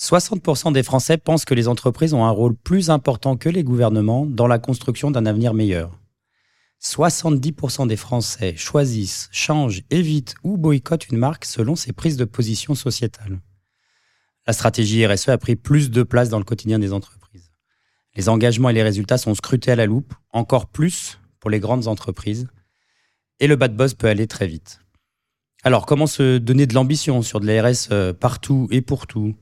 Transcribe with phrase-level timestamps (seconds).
[0.00, 4.24] 60% des Français pensent que les entreprises ont un rôle plus important que les gouvernements
[4.24, 6.00] dans la construction d'un avenir meilleur.
[6.82, 12.74] 70% des Français choisissent, changent, évitent ou boycottent une marque selon ses prises de position
[12.74, 13.40] sociétales.
[14.46, 17.52] La stratégie RSE a pris plus de place dans le quotidien des entreprises.
[18.16, 21.88] Les engagements et les résultats sont scrutés à la loupe, encore plus pour les grandes
[21.88, 22.48] entreprises.
[23.38, 24.80] Et le bad buzz peut aller très vite.
[25.62, 29.36] Alors, comment se donner de l'ambition sur de la RSE partout et pour tout?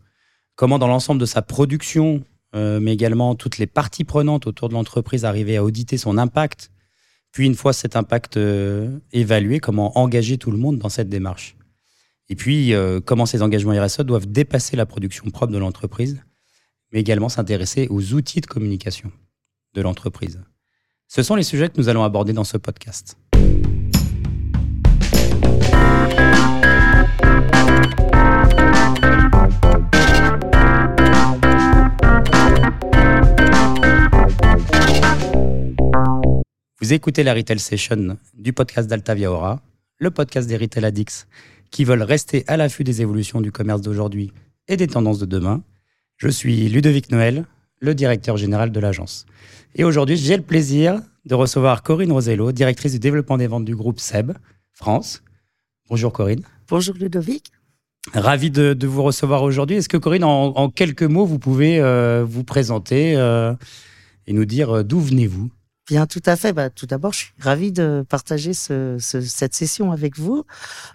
[0.59, 2.23] Comment, dans l'ensemble de sa production,
[2.55, 6.71] euh, mais également toutes les parties prenantes autour de l'entreprise, arriver à auditer son impact
[7.33, 11.57] puis une fois cet impact euh, évalué, comment engager tout le monde dans cette démarche.
[12.29, 16.23] Et puis, euh, comment ces engagements RSE doivent dépasser la production propre de l'entreprise,
[16.93, 19.11] mais également s'intéresser aux outils de communication
[19.75, 20.41] de l'entreprise.
[21.07, 23.17] Ce sont les sujets que nous allons aborder dans ce podcast.
[36.81, 39.61] Vous écoutez la Retail Session du podcast d'Altavia Aura,
[39.99, 41.27] le podcast des Retail Addicts
[41.73, 44.31] qui veulent rester à l'affût des évolutions du commerce d'aujourd'hui
[44.69, 45.65] et des tendances de demain.
[46.19, 47.47] Je suis Ludovic Noël,
[47.81, 49.27] le directeur général de l'agence.
[49.75, 53.75] Et aujourd'hui, j'ai le plaisir de recevoir Corinne Rosello, directrice du développement des ventes du
[53.75, 54.35] groupe SEB
[54.73, 55.25] France.
[55.91, 56.45] Bonjour Corinne.
[56.69, 57.51] Bonjour Ludovic.
[58.15, 59.79] Ravi de, vous recevoir aujourd'hui.
[59.79, 63.53] Est-ce que Corinne, en, quelques mots, vous pouvez euh, vous présenter euh,
[64.29, 65.51] et nous dire euh, d'où venez-vous?
[65.89, 66.53] Bien, tout à fait.
[66.53, 70.45] Bah, tout d'abord, je suis ravie de partager ce, cette session avec vous.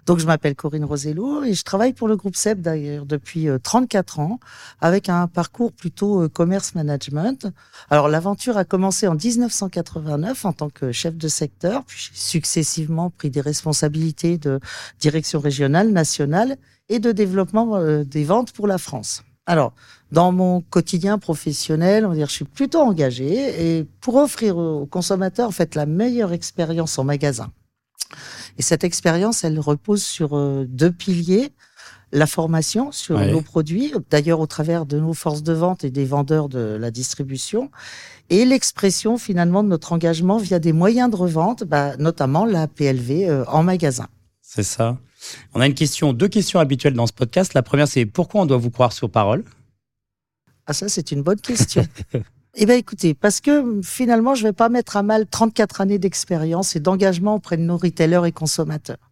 [0.06, 4.20] Donc, je m'appelle Corinne Rosello et je travaille pour le groupe SEB d'ailleurs depuis 34
[4.20, 4.40] euh, ans
[4.80, 7.48] avec un parcours plutôt euh, commerce management.
[7.90, 13.10] Alors, l'aventure a commencé en 1989 en tant que chef de secteur, puis j'ai successivement
[13.10, 14.60] pris des responsabilités de
[15.00, 16.56] direction régionale, nationale
[16.88, 19.24] et de développement euh, des ventes pour la France.
[19.46, 19.74] Alors,
[20.14, 24.86] dans mon quotidien professionnel, on va dire, je suis plutôt engagé et pour offrir aux
[24.86, 27.50] consommateurs en fait la meilleure expérience en magasin.
[28.56, 31.50] Et cette expérience, elle repose sur euh, deux piliers
[32.12, 36.04] la formation sur nos produits, d'ailleurs au travers de nos forces de vente et des
[36.04, 37.72] vendeurs de la distribution,
[38.30, 43.28] et l'expression finalement de notre engagement via des moyens de revente, bah, notamment la PLV
[43.28, 44.06] euh, en magasin.
[44.42, 44.96] C'est ça.
[45.54, 47.52] On a une question, deux questions habituelles dans ce podcast.
[47.52, 49.42] La première, c'est pourquoi on doit vous croire sur parole?
[50.66, 51.86] Ah ça, c'est une bonne question.
[52.54, 55.98] eh bien, écoutez, parce que finalement, je ne vais pas mettre à mal 34 années
[55.98, 59.10] d'expérience et d'engagement auprès de nos retailers et consommateurs.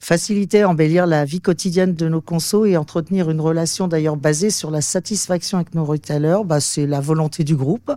[0.00, 4.70] Faciliter, embellir la vie quotidienne de nos consos et entretenir une relation d'ailleurs basée sur
[4.70, 7.92] la satisfaction avec nos retailers, bah, c'est la volonté du groupe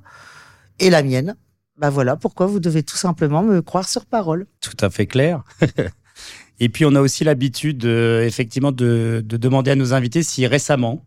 [0.79, 1.35] et la mienne.
[1.77, 4.45] Bah voilà pourquoi vous devez tout simplement me croire sur parole.
[4.59, 5.43] Tout à fait clair.
[6.59, 10.45] et puis on a aussi l'habitude, euh, effectivement, de, de, demander à nos invités si
[10.45, 11.03] récemment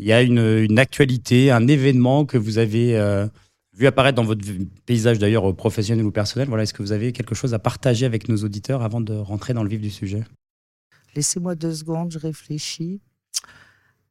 [0.00, 3.26] il y a une, actualité, un événement que vous avez euh,
[3.76, 4.42] vu apparaître dans votre
[4.86, 6.48] paysage d'ailleurs professionnel ou personnel.
[6.48, 9.52] Voilà, est-ce que vous avez quelque chose à partager avec nos auditeurs avant de rentrer
[9.52, 10.24] dans le vif du sujet?
[11.14, 13.02] Laissez-moi deux secondes, je réfléchis.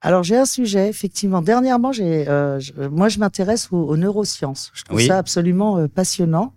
[0.01, 1.41] Alors j'ai un sujet, effectivement.
[1.41, 2.59] Dernièrement, j'ai, euh,
[2.91, 4.71] moi je m'intéresse aux, neurosciences.
[4.75, 6.53] Je trouve ça absolument euh, passionnant.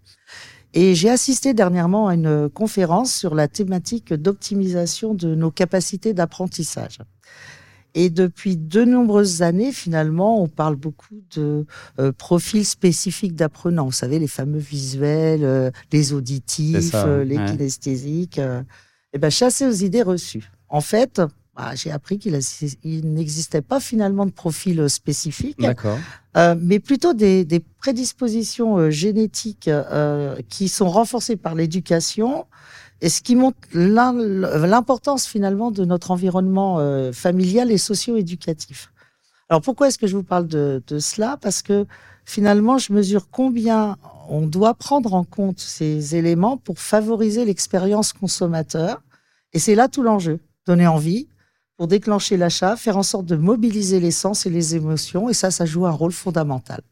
[0.74, 6.98] Et j'ai assisté dernièrement à une conférence sur la thématique d'optimisation de nos capacités d'apprentissage.
[7.94, 11.66] Et depuis de nombreuses années, finalement, on parle beaucoup de
[11.98, 13.86] euh, profils spécifiques d'apprenants.
[13.86, 18.38] Vous savez, les fameux visuels, euh, les auditifs, euh, les kinesthésiques.
[18.38, 18.62] et
[19.12, 20.50] eh ben, chasser aux idées reçues.
[20.70, 21.20] En fait,
[21.54, 22.38] bah, j'ai appris qu'il
[22.84, 25.58] n'existait pas finalement de profil spécifique,
[26.34, 29.68] mais plutôt des, des prédispositions génétiques
[30.48, 32.46] qui sont renforcées par l'éducation
[33.02, 38.92] et ce qui montre l'importance finalement de notre environnement euh, familial et socio-éducatif.
[39.48, 41.36] Alors pourquoi est-ce que je vous parle de, de cela?
[41.42, 41.84] Parce que
[42.24, 43.98] finalement, je mesure combien
[44.28, 49.02] on doit prendre en compte ces éléments pour favoriser l'expérience consommateur.
[49.52, 50.38] Et c'est là tout l'enjeu.
[50.64, 51.28] Donner envie
[51.76, 55.28] pour déclencher l'achat, faire en sorte de mobiliser les sens et les émotions.
[55.28, 56.82] Et ça, ça joue un rôle fondamental.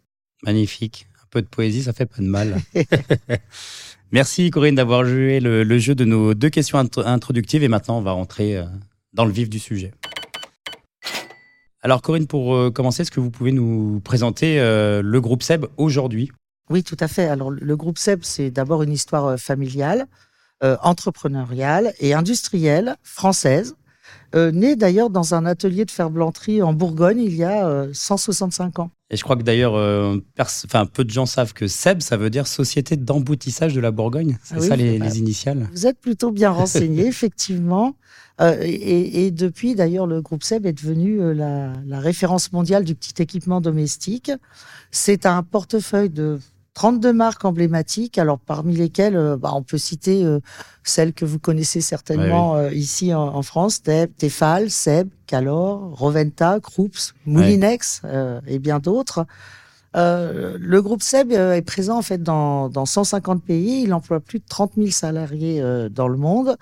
[0.43, 1.07] Magnifique.
[1.23, 2.61] Un peu de poésie, ça fait pas de mal.
[4.13, 8.13] Merci Corinne d'avoir joué le, jeu de nos deux questions introductives et maintenant on va
[8.13, 8.65] rentrer euh,
[9.13, 9.93] dans le vif du sujet.
[11.83, 15.67] Alors Corinne, pour euh, commencer, est-ce que vous pouvez nous présenter euh, le groupe SEB
[15.77, 16.31] aujourd'hui?
[16.69, 17.27] Oui, tout à fait.
[17.27, 20.07] Alors le groupe SEB, c'est d'abord une histoire familiale,
[20.63, 23.75] entrepreneuriale et industrielle française
[24.37, 28.91] euh, né d'ailleurs dans un atelier de ferblanterie en Bourgogne il y a 165 ans.
[29.11, 29.75] Et je crois que d'ailleurs,
[30.39, 34.39] enfin, peu de gens savent que SEB, ça veut dire Société d'emboutissage de la Bourgogne.
[34.45, 35.69] C'est ah ça les, initiales.
[35.73, 37.97] Vous êtes plutôt bien renseigné, effectivement.
[38.41, 43.61] et, depuis, d'ailleurs, le groupe SEB est devenu la, la référence mondiale du petit équipement
[43.61, 44.31] domestique.
[44.93, 46.39] C'est un portefeuille de
[46.75, 50.41] 32 marques emblématiques, alors parmi lesquelles euh, bah, on peut citer euh,
[50.85, 58.03] celles que vous connaissez certainement euh, ici en, France, Tefal, Seb, Calor, Roventa, Krups, Moulinex
[58.47, 59.27] et bien d'autres.
[59.95, 63.83] le groupe Seb est présent en fait dans, dans 150 pays.
[63.83, 66.57] Il emploie plus de 30 000 salariés dans le monde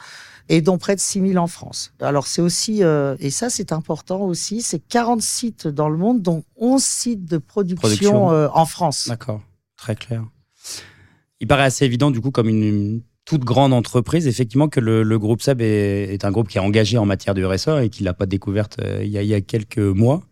[0.49, 1.93] et dont près de 6 000 en France.
[2.00, 6.44] Alors c'est aussi, et ça c'est important aussi, c'est 40 sites dans le monde, dont
[6.56, 9.08] 11 sites de production, en France.
[9.08, 9.40] D'accord.
[9.79, 10.25] Très clair.
[11.41, 15.43] Il paraît assez évident, du coup, comme une, toute grande entreprise, effectivement, que le, groupe
[15.43, 18.25] SEB est, un groupe qui est engagé en matière de RSE et qui l'a pas
[18.25, 20.23] découverte euh, il, y a, quelques mois.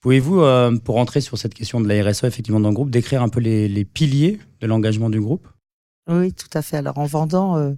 [0.00, 3.22] Pouvez-vous, euh, pour entrer sur cette question de la RSE, effectivement, dans le groupe, décrire
[3.22, 5.48] un peu les, piliers de l'engagement du groupe?
[6.08, 6.76] Oui, tout à fait.
[6.76, 7.72] Alors, en vendant euh,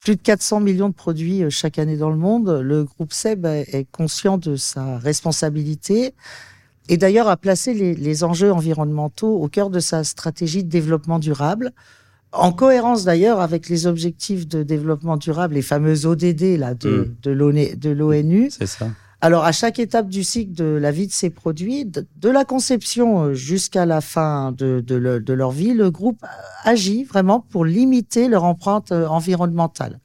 [0.00, 3.86] plus de 400 millions de produits chaque année dans le monde, le groupe SEB est
[3.92, 6.14] conscient de sa responsabilité
[6.88, 11.72] et d'ailleurs a placé les, enjeux environnementaux au cœur de sa stratégie de développement durable,
[12.32, 17.76] en cohérence d'ailleurs avec les objectifs de développement durable, les fameux ODD là, de, mm.
[17.76, 18.50] de l'ONU.
[18.50, 18.88] C'est ça.
[19.24, 23.22] Alors, à chaque étape du cycle de la vie de ces produits, de, la conception
[23.22, 26.26] euh, jusqu'à la fin de, de, leur vie, le groupe
[26.64, 30.00] agit vraiment pour limiter leur empreinte euh, environnementale.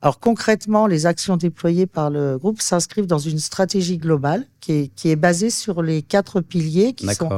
[0.00, 4.94] Alors concrètement, les actions déployées par le groupe s'inscrivent dans une stratégie globale qui est,
[4.94, 7.28] qui est basée sur les quatre piliers qui sont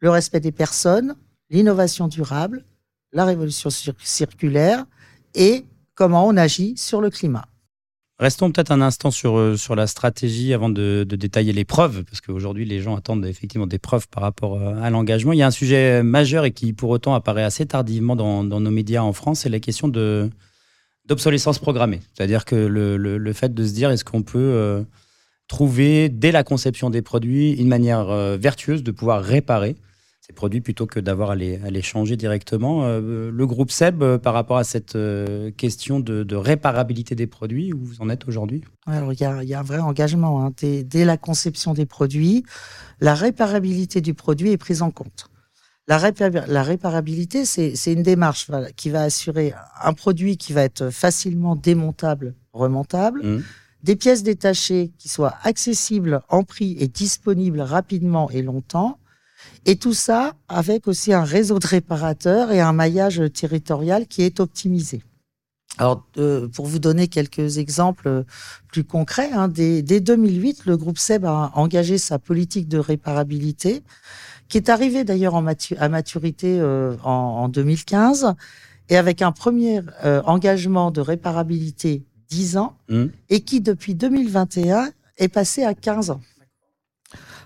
[0.00, 1.16] le respect des personnes,
[1.50, 2.64] l'innovation durable,
[3.12, 4.84] la révolution circulaire
[5.34, 5.64] et
[5.96, 7.46] comment on agit sur le climat.
[8.20, 12.02] Restons peut-être un instant sur, euh, sur la stratégie avant de, de détailler les preuves,
[12.02, 15.32] parce qu'aujourd'hui les gens attendent effectivement des preuves par rapport euh, à l'engagement.
[15.32, 18.60] Il y a un sujet majeur et qui pour autant apparaît assez tardivement dans, dans
[18.60, 20.30] nos médias en France, c'est la question de,
[21.08, 22.00] d'obsolescence programmée.
[22.14, 24.82] C'est-à-dire que le, fait de se dire est-ce qu'on peut euh,
[25.48, 29.76] trouver dès la conception des produits une manière euh, vertueuse de pouvoir réparer
[30.20, 32.84] ces produits plutôt que d'avoir à les, changer directement.
[32.84, 34.98] Euh, le groupe SEB, par rapport à cette
[35.56, 38.62] question de, réparabilité des produits, où vous en êtes aujourd'hui?
[38.86, 40.44] Il y a, un vrai engagement.
[40.44, 40.52] Hein.
[40.60, 42.44] Dès la conception des produits,
[43.00, 45.30] la réparabilité du produit est prise en compte.
[45.88, 52.34] La, réparabilité, c'est une démarche qui va assurer un produit qui va être facilement démontable,
[52.52, 53.44] remontable, mmh.
[53.84, 58.98] des pièces détachées qui soient accessibles en prix et disponibles rapidement et longtemps,
[59.64, 64.40] et tout ça avec aussi un réseau de réparateurs et un maillage territorial qui est
[64.40, 65.02] optimisé.
[65.78, 66.04] Alors,
[66.52, 68.24] pour vous donner quelques exemples
[68.72, 73.82] plus concrets, hein, dès, dès, 2008, le groupe SEB a engagé sa politique de réparabilité
[74.48, 78.34] qui est arrivé d'ailleurs à maturité euh, en, 2015,
[78.88, 83.04] et avec un premier euh, engagement de réparabilité 10 ans, mmh.
[83.28, 86.20] et qui depuis 2021 est passé à 15 ans.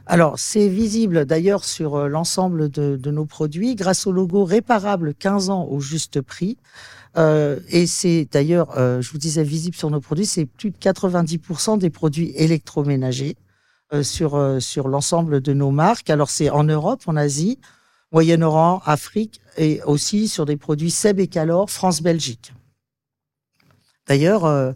[0.06, 5.50] Alors, c'est visible d'ailleurs sur euh, l'ensemble de, nos produits grâce au logo réparable 15
[5.50, 6.56] ans au juste prix.
[7.16, 11.90] et c'est d'ailleurs, je vous disais, visible sur nos produits, c'est plus de 90% des
[11.90, 13.36] produits électroménagers.
[13.92, 16.08] Euh, sur, euh, sur l'ensemble de nos marques.
[16.08, 17.58] Alors, c'est en Europe, en Asie,
[18.10, 22.54] Moyen-Orient, Afrique et aussi sur des produits Seb et Calor, France-Belgique.
[24.08, 24.72] D'ailleurs, euh,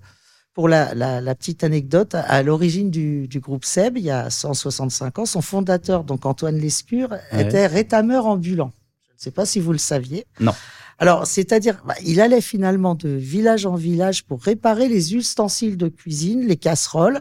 [0.52, 5.18] pour la, la, petite anecdote, à l'origine du, du, groupe Seb, il y a 165
[5.18, 8.72] ans, son fondateur, donc Antoine Lescure, était rétameur ambulant.
[9.08, 10.26] Je ne sais pas si vous le saviez.
[10.40, 10.52] Non.
[10.98, 15.88] Alors, c'est-à-dire, bah, il allait finalement de village en village pour réparer les ustensiles de
[15.88, 17.20] cuisine, les casseroles,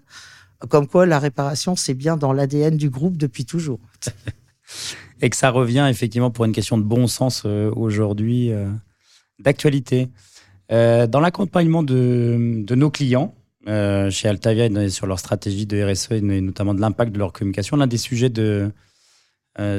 [0.69, 3.79] comme quoi, la réparation, c'est bien dans l'ADN du groupe depuis toujours.
[5.21, 8.69] Et que ça revient effectivement pour une question de bon sens euh, aujourd'hui, euh,
[9.39, 10.09] d'actualité.
[10.71, 13.33] Euh, dans l'accompagnement de, nos clients,
[13.67, 17.87] chez Altavia, sur leur stratégie de RSE et notamment de l'impact de leur communication, l'un
[17.87, 18.71] des sujets de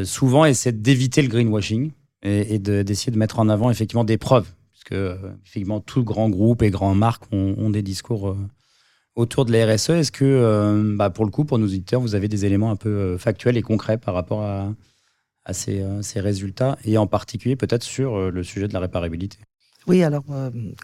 [0.04, 4.48] souvent, c'est d'éviter le greenwashing et, d'essayer de, mettre en avant effectivement des preuves.
[4.72, 8.36] Parce que effectivement, tout grand groupe et grandes marques ont des discours
[9.16, 9.90] autour de la RSE.
[9.90, 12.76] Est-ce que, euh, bah, pour le coup, pour nos auditeurs, vous avez des éléments un
[12.76, 14.72] peu euh, factuels et concrets par rapport à,
[15.68, 19.38] euh, ces, résultats, et en particulier peut-être sur le sujet de la réparabilité?
[19.86, 20.24] Oui, alors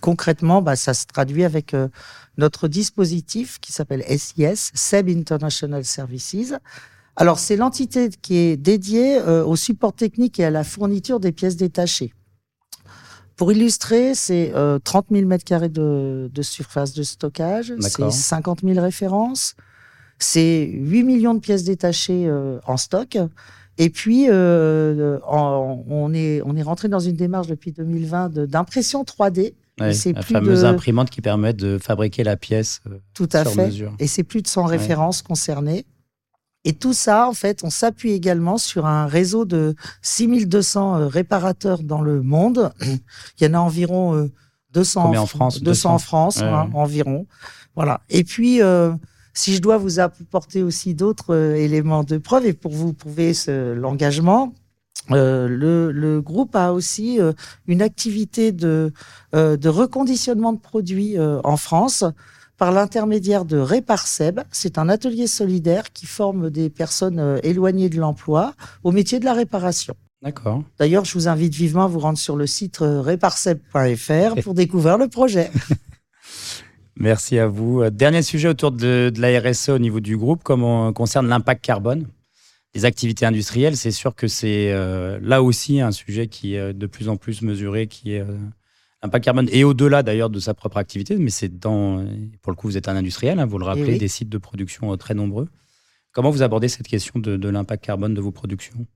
[0.01, 1.75] concrètement, bah, ça se traduit avec
[2.39, 6.55] notre dispositif qui s'appelle SIS, SEB International Services.
[7.17, 11.57] Alors c'est l'entité qui est dédiée au support technique et à la fourniture des pièces
[11.57, 12.13] détachées.
[13.37, 14.53] Pour illustrer, c'est
[14.85, 19.55] 30 000 mètres carrés de, de surface de stockage, c'est 50 000 références,
[20.19, 22.31] c'est 8 millions de pièces détachées
[22.67, 23.19] en stock.
[23.79, 29.55] Et puis, euh, on, est, on est rentré dans une démarche depuis 2020 d'impression 3D.
[29.93, 33.71] c'est la fameuse imprimante qui permet de fabriquer la pièce euh, Tout à fait.
[33.99, 35.87] Et c'est plus de 100 références concernées.
[36.65, 41.83] Et tout ça, en fait, on s'appuie également sur un réseau de 6200 euh, réparateurs
[41.83, 42.73] dans le monde.
[43.41, 44.31] Il y en a environ
[44.73, 47.27] 200 en France, 200, en France, hein, environ.
[47.75, 48.01] Voilà.
[48.11, 48.61] Et puis,
[49.35, 53.33] si je dois vous apporter aussi d'autres euh, éléments de preuve et pour vous prouver
[53.49, 54.53] l'engagement,
[55.11, 57.33] euh, le, le, groupe a aussi euh,
[57.67, 58.93] une activité de,
[59.35, 62.05] euh, de reconditionnement de produits en France
[62.63, 64.39] par l'intermédiaire de Réparseb.
[64.53, 68.55] C'est un atelier solidaire qui forme des personnes éloignées de l'emploi
[68.85, 69.97] au métier de la réparation.
[70.23, 70.63] D'accord.
[70.79, 75.09] D'ailleurs, je vous invite vivement à vous rendre sur le site réparseb.fr pour découvrir le
[75.09, 75.51] projet.
[76.97, 77.83] Merci à vous.
[77.83, 81.65] Euh, dernier sujet autour de, la RSE au niveau du groupe, comme on concerne l'impact
[81.65, 82.07] carbone
[82.75, 83.77] des activités industrielles.
[83.77, 87.43] C'est sûr que c'est euh, là aussi un sujet qui est de plus en plus
[87.43, 88.37] mesuré, qui est euh,
[89.03, 92.05] l'impact carbone, et au-delà d'ailleurs de sa propre activité, mais c'est dans,
[92.41, 94.97] pour le coup, vous êtes un industriel, hein, vous le rappelez, des sites de production
[94.97, 95.49] très nombreux.
[96.13, 98.87] Comment vous abordez cette question de l'impact carbone de vos productions?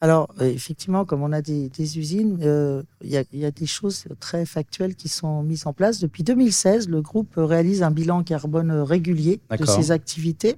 [0.00, 4.46] Alors, euh, effectivement, comme on a des, usines, euh, il y, a des choses très
[4.46, 5.98] factuelles qui sont mises en place.
[5.98, 10.56] Depuis 2016, le groupe réalise un bilan carbone régulier de ses activités.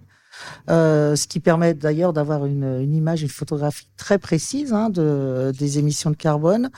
[0.69, 5.78] Euh, ce qui permet d'ailleurs d'avoir une, image, une photographie très précise hein, de, des
[5.78, 6.71] émissions de carbone.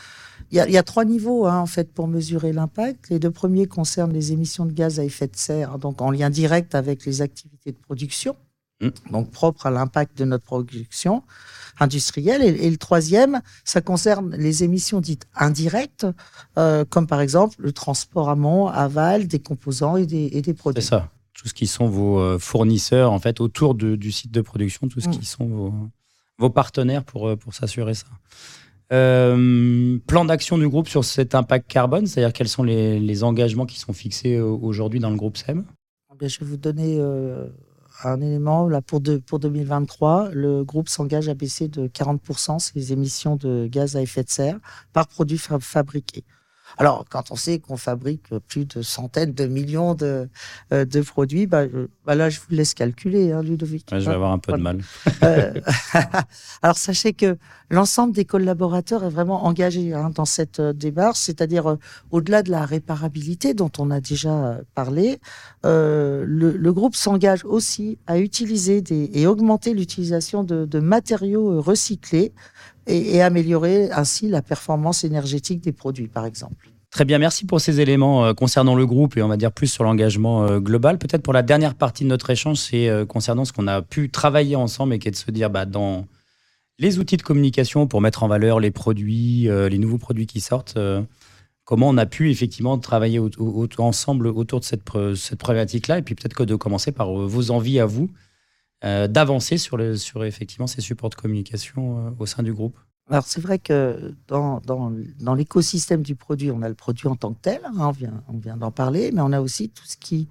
[0.53, 3.09] Il y a, trois niveaux hein, en fait pour mesurer l'impact.
[3.09, 6.29] Les deux premiers concernent les émissions de gaz à effet de serre, donc en lien
[6.29, 8.37] direct avec les activités de production,
[8.83, 8.89] mmh.
[9.11, 11.23] donc propres à l'impact de notre production
[11.81, 12.43] industrielle.
[12.43, 16.07] Et, le troisième, ça concerne les émissions dites indirectes,
[16.59, 20.83] euh, comme par exemple le transport amont, aval des composants et des, et des produits.
[20.83, 21.09] C'est ça.
[21.33, 25.01] Tout ce qui sont vos euh, fournisseurs, en fait, autour du site de production, tout
[25.01, 25.13] ce mm.
[25.13, 25.75] qui sont vos,
[26.39, 28.07] vos partenaires pour, euh, pour s'assurer ça.
[28.93, 33.93] Plan d'action du groupe sur cet impact carbone, c'est-à-dire quels sont les, engagements qui sont
[33.93, 35.65] fixés aujourd'hui dans le groupe SEM
[36.21, 37.01] Je vais vous donner
[38.05, 43.37] un élément, là, pour, pour 2023, le groupe s'engage à baisser de 40% ses émissions
[43.37, 44.59] de gaz à effet de serre
[44.93, 46.25] par produit fabriqué.
[46.79, 50.29] Alors, quand on sait qu'on fabrique plus de centaines de millions de,
[50.73, 51.65] euh, de produits, bah,
[52.07, 53.87] bah, là, je vous laisse calculer, hein, Ludovic.
[53.91, 54.81] je vais avoir un peu de mal.
[55.23, 55.53] Euh,
[56.63, 57.37] alors, sachez que
[57.71, 61.77] l'ensemble des collaborateurs est vraiment engagé hein, dans cette euh, démarche, c'est-à-dire
[62.11, 65.21] au-delà de la réparabilité dont on a déjà parlé,
[65.65, 72.33] le, le, groupe s'engage aussi à utiliser des, et augmenter l'utilisation de, de matériaux recyclés
[72.87, 76.69] et, améliorer ainsi la performance énergétique des produits, par exemple.
[76.91, 79.69] Très bien, merci pour ces éléments euh, concernant le groupe et on va dire plus
[79.69, 80.99] sur l'engagement euh, global.
[80.99, 84.11] Peut-être pour la dernière partie de notre échange, c'est euh, concernant ce qu'on a pu
[84.11, 86.07] travailler ensemble et qui est de se dire bah, dans
[86.79, 90.77] les outils de communication pour mettre en valeur les produits, les nouveaux produits qui sortent,
[91.65, 93.21] comment on a pu effectivement travailler
[93.79, 94.83] ensemble autour de cette,
[95.15, 98.11] cette problématique-là et puis peut-être que de commencer par vos envies à vous
[98.83, 102.79] d'avancer sur, sur effectivement ces supports de communication euh, au sein du groupe
[103.11, 107.17] alors c'est vrai que dans, dans, dans l'écosystème du produit, on a le produit en
[107.17, 109.85] tant que tel, hein, on vient, on vient d'en parler, mais on a aussi tout
[109.85, 110.29] ce qui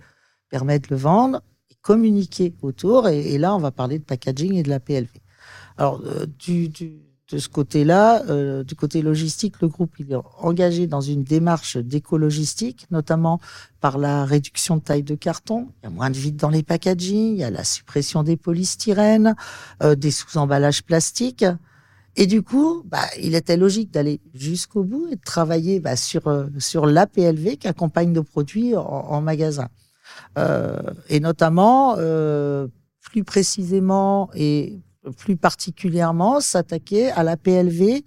[0.50, 3.08] permet de le vendre et communiquer autour.
[3.10, 5.10] Et, là, on va parler de packaging et de la PLV.
[5.77, 10.85] Alors, euh, du, du, de ce côté-là, euh, du côté logistique, le groupe est engagé
[10.85, 13.39] dans une démarche d'éco-logistique, notamment
[13.79, 15.69] par la réduction de taille de carton.
[15.81, 18.35] Il y a moins de vide dans les packaging, il y a la suppression des
[18.35, 19.35] polystyrènes,
[19.81, 21.45] euh, des sous-emballages plastiques.
[22.17, 26.27] Et du coup, bah, il était logique d'aller jusqu'au bout et de travailler bah, sur
[26.27, 29.69] euh, sur l'APLV qui accompagne nos produits en, en magasin.
[30.38, 31.95] Euh, et notamment,
[33.01, 34.81] plus précisément et
[35.17, 38.03] plus particulièrement s'attaquer à la PLV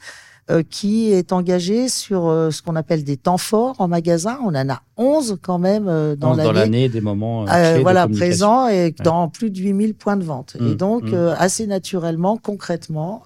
[0.70, 4.38] qui est engagé sur euh, ce qu'on appelle des temps forts en magasin.
[4.44, 6.88] On en a 11 quand même euh, dans l'année.
[6.88, 7.44] des moments
[7.80, 10.56] voilà, présents et dans plus de 8000 points de vente.
[10.60, 11.34] et mmh, donc, mmh.
[11.38, 13.22] assez naturellement, concrètement,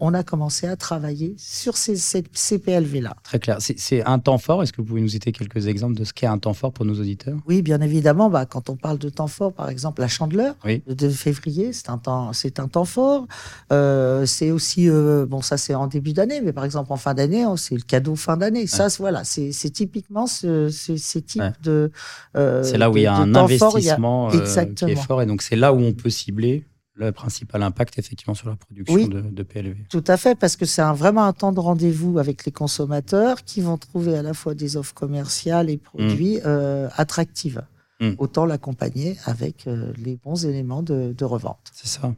[0.00, 3.16] on a commencé à travailler sur ces, ces, PLV-là.
[3.22, 3.58] Très clair.
[3.60, 4.62] C'est un temps fort.
[4.62, 6.84] Est-ce que vous pouvez nous citer quelques exemples de ce qu'est un temps fort pour
[6.84, 7.36] nos auditeurs?
[7.46, 8.30] Oui, bien évidemment.
[8.30, 10.54] Bah, quand on parle de temps fort, par exemple, la chandeleur
[10.86, 13.26] de février, c'est un temps, c'est un temps fort.
[13.70, 17.56] c'est aussi, bon, ça c'est en début d'année, mais par exemple, en fin d'année, oh,
[17.56, 18.66] c'est le cadeau fin d'année.
[18.66, 21.90] Ça, voilà, c'est typiquement ce, ces types de.
[22.36, 25.42] Euh, c'est là où il y a un investissement euh, qui est fort, et donc
[25.42, 26.64] c'est là où on peut cibler
[26.94, 29.86] le principal impact effectivement sur la production de, PLV.
[29.88, 33.44] Tout à fait, parce que c'est un, vraiment un temps de rendez-vous avec les consommateurs
[33.44, 36.46] qui vont trouver à la fois des offres commerciales et produits mmh.
[36.46, 37.58] euh, attractifs.
[38.00, 38.12] Mmh.
[38.18, 41.70] Autant l'accompagner avec euh, les bons éléments de, revente.
[41.72, 42.14] C'est ça.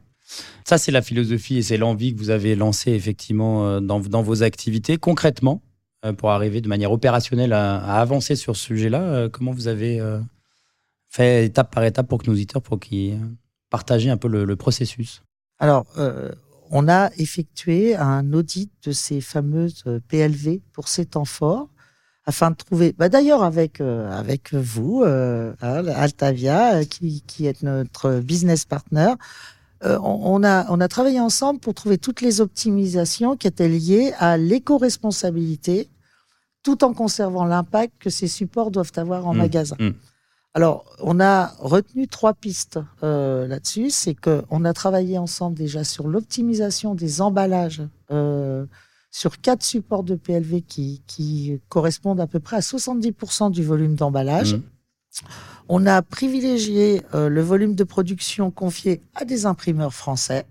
[0.65, 4.43] Ça, c'est la philosophie et c'est l'envie que vous avez lancée effectivement euh, dans, vos
[4.43, 4.97] activités.
[4.97, 5.61] Concrètement,
[6.17, 9.99] pour arriver de manière opérationnelle à, avancer sur ce sujet-là, comment vous avez
[11.09, 13.19] fait étape par étape pour que nos auditeurs, pour qu'ils
[13.75, 15.21] partager un peu le, processus?
[15.59, 16.31] Alors, euh,
[16.71, 21.69] on a effectué un audit de ces fameuses euh, PLV pour ces temps forts
[22.27, 28.19] afin de trouver, bah d'ailleurs avec euh, avec vous, hein, Altavia, qui, qui est notre
[28.19, 29.13] business partner,
[29.83, 34.37] on, a on a travaillé ensemble pour trouver toutes les optimisations qui étaient liées à
[34.37, 35.89] l'éco-responsabilité,
[36.63, 39.37] tout en conservant l'impact que ces supports doivent avoir en mmh.
[39.37, 39.75] magasin.
[39.79, 39.91] Mmh.
[40.55, 43.89] Alors, on a retenu trois pistes euh, là-dessus.
[43.89, 48.65] C'est qu'on a travaillé ensemble déjà sur l'optimisation des emballages euh,
[49.11, 54.55] sur quatre supports de PLV qui, correspondent à peu près à 70% du volume d'emballage.
[54.55, 54.61] Mmh.
[55.67, 60.45] On a privilégié euh, le volume de production confié à des imprimeurs français.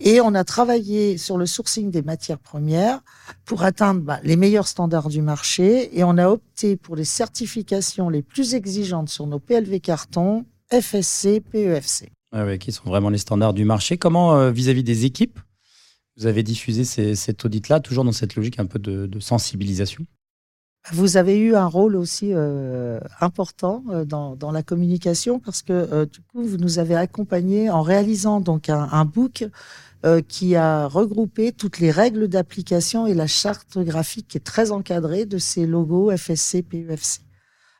[0.00, 3.00] Et on a travaillé sur le sourcing des matières premières
[3.44, 8.08] pour atteindre bah, les meilleurs standards du marché et on a opté pour les certifications
[8.08, 12.10] les plus exigeantes sur nos PLV cartons, FSC, PEFC.
[12.32, 13.96] Ah qui sont vraiment les standards du marché.
[13.96, 15.38] Comment, euh, vis-à-vis des équipes,
[16.16, 20.06] vous avez diffusé cet audit-là, toujours dans cette logique un peu de sensibilisation?
[20.92, 25.72] Vous avez eu un rôle aussi euh, important euh, dans, dans, la communication parce que
[25.72, 29.44] euh, du coup vous nous avez accompagnés en réalisant donc un, un book
[30.04, 34.70] euh, qui a regroupé toutes les règles d'application et la charte graphique qui est très
[34.70, 37.22] encadrée de ces logos FSC PUFC.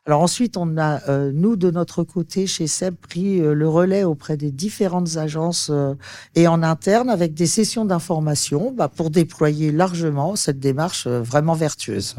[0.07, 4.37] Alors ensuite, on a, euh, nous, de notre côté, chez SEB, pris le relais auprès
[4.37, 5.71] des différentes agences
[6.37, 12.15] et en interne avec des sessions d'information bah, pour déployer largement cette démarche vraiment vertueuse.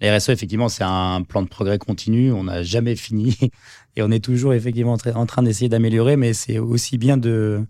[0.00, 2.32] La RSE, effectivement, c'est un plan de progrès continu.
[2.32, 3.36] On n'a jamais fini
[3.96, 7.64] et on est toujours effectivement en train d'essayer d'améliorer, mais c'est aussi bien de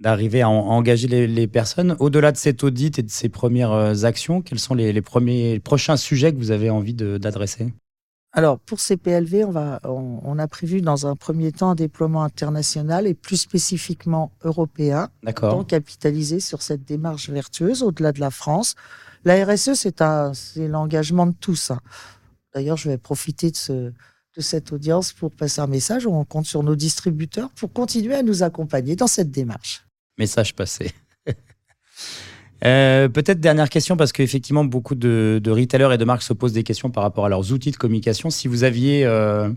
[0.00, 1.94] d'arriver à, engager les, personnes.
[2.00, 5.96] Au-delà de cet audit et de ces premières euh, actions, quels sont les, premiers, prochains
[5.96, 7.72] sujets que vous avez envie d'adresser?
[8.34, 12.24] Alors, pour ces PLV, on, va, on, a prévu dans un premier temps un déploiement
[12.24, 15.10] international et plus spécifiquement européen,
[15.42, 18.74] donc capitaliser sur cette démarche vertueuse au-delà de la France.
[19.26, 20.00] La RSE, c'est
[20.56, 21.72] l'engagement de tous.
[21.72, 21.80] Hein.
[22.54, 26.06] D'ailleurs, je vais profiter de, ce, de cette audience pour passer un message.
[26.06, 29.84] On compte sur nos distributeurs pour continuer à nous accompagner dans cette démarche.
[30.16, 30.90] Message passé.
[32.64, 36.52] Euh, peut-être dernière question, parce qu'effectivement, beaucoup de, de, retailers et de marques se posent
[36.52, 38.30] des questions par rapport à leurs outils de communication.
[38.30, 39.50] Si vous aviez euh,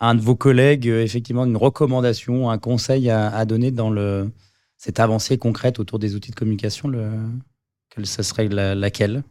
[0.00, 4.30] un de vos collègues, euh, effectivement, une recommandation, un conseil à, à, donner dans le,
[4.76, 7.08] cette avancée concrète autour des outils de communication, le,
[8.04, 9.22] ce serait laquelle?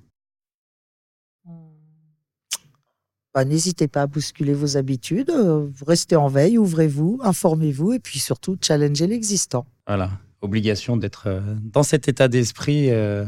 [3.36, 8.18] Bah, N'hésitez pas à bousculer vos habitudes, euh, restez en veille, ouvrez-vous, informez-vous et puis
[8.18, 9.66] surtout challengez l'existant.
[9.86, 10.10] Voilà,
[10.46, 13.26] obligation d'être euh, dans cet état d'esprit, euh,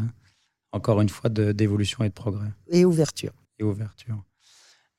[0.71, 2.47] encore une fois, d'évolution et de progrès.
[2.69, 3.33] Et ouverture.
[3.59, 4.23] Et ouverture.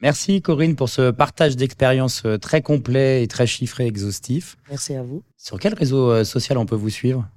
[0.01, 4.57] Merci Corinne pour ce partage d'expérience très complet et très chiffré, exhaustif.
[4.69, 5.25] Merci à vous.
[5.37, 7.29] Sur quel réseau social on peut vous suivre?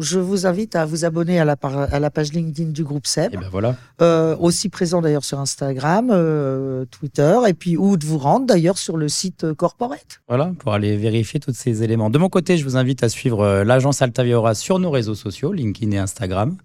[0.00, 3.34] Je vous invite à vous abonner à la, à la page LinkedIn du groupe SEB.
[3.34, 3.76] Et ben voilà.
[4.02, 8.76] Euh, aussi présent d'ailleurs sur Instagram, euh, Twitter, et puis ou de vous rendre d'ailleurs
[8.76, 10.20] sur le site euh, Corporate.
[10.28, 12.10] Voilà, pour aller vérifier tous ces éléments.
[12.10, 15.92] De mon côté, je vous invite à suivre l'agence Altaviora sur nos réseaux sociaux, LinkedIn
[15.92, 16.56] et Instagram.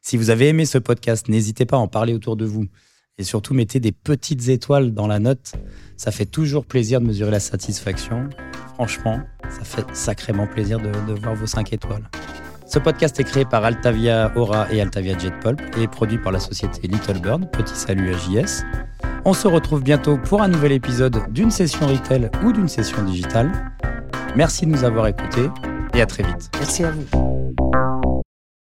[0.00, 2.66] Si vous avez aimé ce podcast, n'hésitez pas à en parler autour de vous.
[3.18, 5.52] Et surtout, mettez des petites étoiles dans la note.
[5.98, 8.28] Ça fait toujours plaisir de mesurer la satisfaction.
[8.74, 12.08] Franchement, ça fait sacrément plaisir de, voir vos 5 étoiles.
[12.66, 16.88] Ce podcast est créé par Altavia Aura et Altavia Jetpulp et produit par la société
[16.88, 17.50] Little Bird.
[17.50, 18.64] Petit salut à JS.
[19.24, 23.52] On se retrouve bientôt pour un nouvel épisode d'une session retail ou d'une session digitale.
[24.34, 25.50] Merci de nous avoir écoutés
[25.94, 26.50] et à très vite.
[26.58, 27.91] Merci à vous.